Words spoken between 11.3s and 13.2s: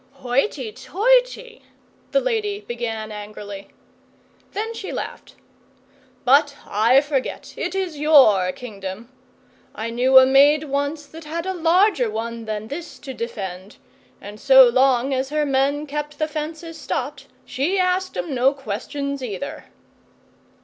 a larger one than this to